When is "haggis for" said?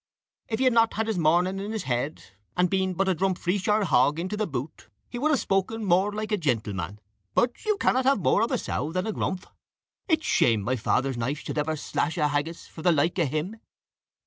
12.29-12.81